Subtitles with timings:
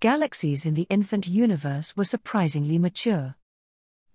[0.00, 3.34] galaxies in the infant universe were surprisingly mature.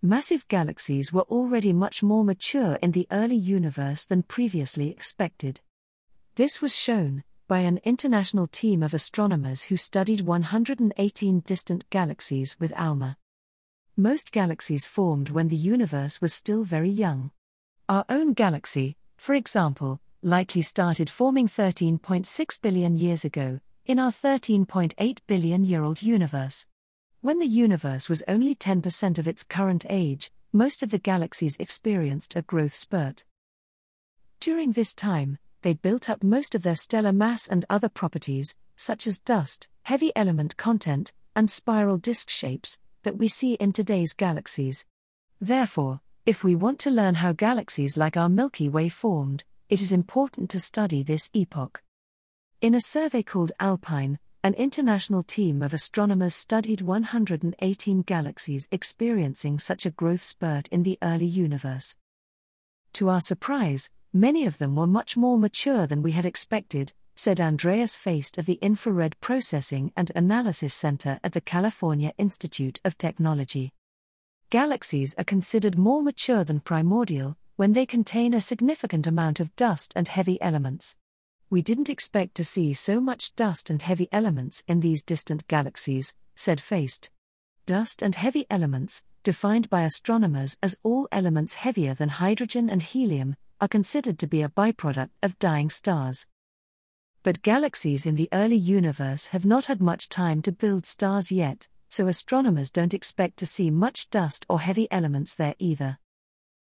[0.01, 5.59] Massive galaxies were already much more mature in the early universe than previously expected.
[6.35, 12.71] This was shown by an international team of astronomers who studied 118 distant galaxies with
[12.77, 13.17] ALMA.
[13.97, 17.31] Most galaxies formed when the universe was still very young.
[17.89, 25.17] Our own galaxy, for example, likely started forming 13.6 billion years ago, in our 13.8
[25.27, 26.67] billion year old universe.
[27.19, 32.35] When the universe was only 10% of its current age, most of the galaxies experienced
[32.35, 33.25] a growth spurt.
[34.39, 39.05] During this time, they built up most of their stellar mass and other properties, such
[39.05, 44.85] as dust, heavy element content, and spiral disk shapes, that we see in today's galaxies.
[45.41, 49.91] Therefore, if we want to learn how galaxies like our Milky Way formed, it is
[49.91, 51.81] important to study this epoch.
[52.63, 59.85] In a survey called Alpine, an international team of astronomers studied 118 galaxies experiencing such
[59.85, 61.97] a growth spurt in the early universe.
[62.93, 67.41] To our surprise, many of them were much more mature than we had expected, said
[67.41, 73.73] Andreas Faisst of the Infrared Processing and Analysis Center at the California Institute of Technology.
[74.51, 79.91] Galaxies are considered more mature than primordial when they contain a significant amount of dust
[79.97, 80.95] and heavy elements
[81.53, 86.15] we didn't expect to see so much dust and heavy elements in these distant galaxies,
[86.33, 87.11] said Faisst.
[87.67, 93.35] Dust and heavy elements, defined by astronomers as all elements heavier than hydrogen and helium,
[93.61, 96.25] are considered to be a byproduct of dying stars.
[97.21, 101.67] But galaxies in the early universe have not had much time to build stars yet,
[101.87, 105.99] so astronomers don't expect to see much dust or heavy elements there either.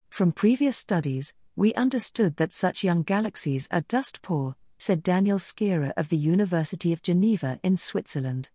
[0.09, 5.94] From previous studies, we understood that such young galaxies are dust poor, said Daniel Schaerer
[5.97, 8.50] of the University of Geneva in Switzerland.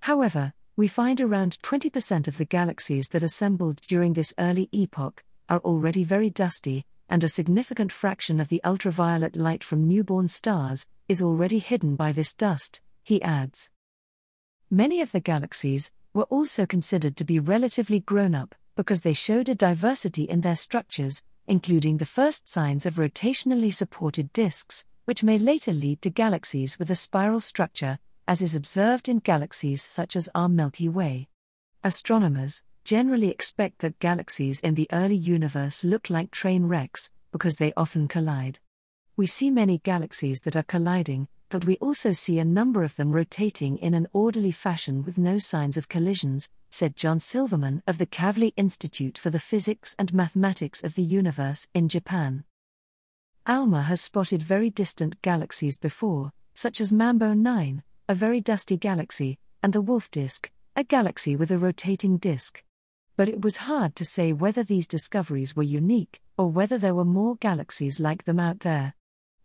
[0.00, 5.60] However, we find around 20% of the galaxies that assembled during this early epoch are
[5.60, 11.22] already very dusty, and a significant fraction of the ultraviolet light from newborn stars is
[11.22, 13.70] already hidden by this dust, he adds.
[14.70, 19.48] Many of the galaxies were also considered to be relatively grown up because they showed
[19.48, 25.38] a diversity in their structures, including the first signs of rotationally supported disks, which may
[25.38, 30.28] later lead to galaxies with a spiral structure, as is observed in galaxies such as
[30.34, 31.28] our Milky Way.
[31.82, 37.72] Astronomers generally expect that galaxies in the early universe look like train wrecks, because they
[37.76, 38.60] often collide.
[39.16, 43.12] We see many galaxies that are colliding, but we also see a number of them
[43.12, 48.06] rotating in an orderly fashion with no signs of collisions, said John Silverman of the
[48.06, 52.44] Kavli Institute for the Physics and Mathematics of the Universe in Japan.
[53.46, 59.38] ALMA has spotted very distant galaxies before, such as Mambo 9, a very dusty galaxy,
[59.62, 62.64] and the Wolfe disk, a galaxy with a rotating disk.
[63.18, 67.04] But it was hard to say whether these discoveries were unique, or whether there were
[67.04, 68.94] more galaxies like them out there.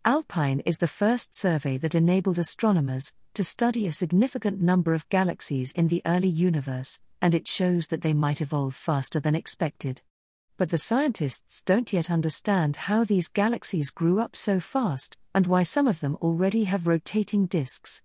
[0.06, 5.72] Alpine is the first survey that enabled astronomers to study a significant number of galaxies
[5.72, 10.00] in the early universe, and it shows that they might evolve faster than expected
[10.60, 15.62] but the scientists don't yet understand how these galaxies grew up so fast, and why
[15.62, 18.02] some of them already have rotating disks.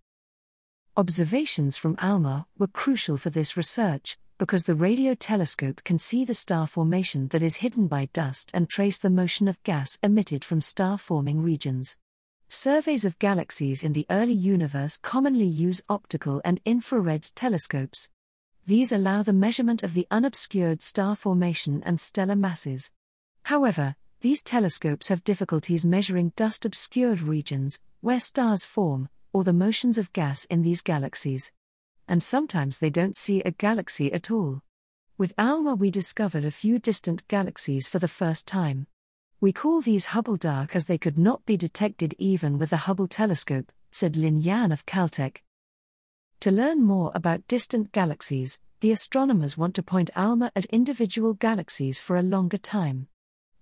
[0.96, 6.34] Observations from ALMA were crucial for this research, because the radio telescope can see the
[6.34, 10.62] star formation that is hidden by dust and trace the motion of gas emitted from
[10.62, 11.98] star forming regions.
[12.48, 18.08] Surveys of galaxies in the early universe commonly use optical and infrared telescopes.
[18.68, 22.90] These allow the measurement of the unobscured star formation and stellar masses.
[23.44, 30.00] However, these telescopes have difficulties measuring dust obscured regions, where stars form, or the motions
[30.00, 31.52] of gas in these galaxies.
[32.08, 34.64] And sometimes they don't see a galaxy at all.
[35.16, 38.88] With ALMA, we discovered a few distant galaxies for the first time.
[39.40, 43.08] We call these Hubble dark as they could not be detected even with the Hubble
[43.08, 45.44] telescope, said Lin Yan of Caltech.
[46.46, 52.00] To learn more about distant galaxies, the astronomers want to point ALMA at individual galaxies
[52.00, 53.08] for a longer time.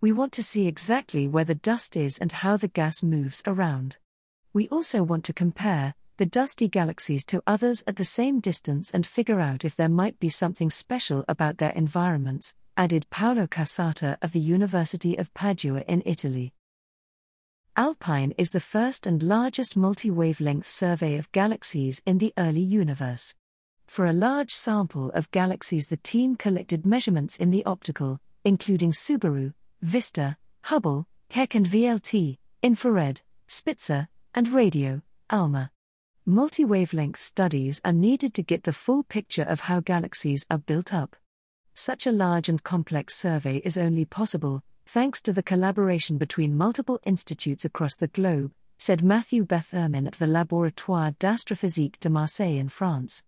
[0.01, 3.95] We want to see exactly where the dust is and how the gas moves around.
[4.51, 9.07] We also want to compare the dusty galaxies to others at the same distance and
[9.07, 14.33] figure out if there might be something special about their environments, added Paolo Cassata of
[14.33, 16.51] the University of Padua in Italy.
[17.75, 23.33] Alpine is the first and largest multi wavelength survey of galaxies in the early universe.
[23.87, 29.55] For a large sample of galaxies, the team collected measurements in the optical, including Subaru,
[29.81, 35.71] Vista, Hubble, Keck and VLT, infrared, Spitzer, and radio, ALMA.
[36.27, 40.93] Multi wavelength studies are needed to get the full picture of how galaxies are built
[40.93, 41.15] up.
[41.73, 46.99] Such a large and complex survey is only possible, thanks to the collaboration between multiple
[47.05, 53.21] institutes across the globe, said Matthew Béthermin at the Laboratoire d'Astrophysique de Marseille in France.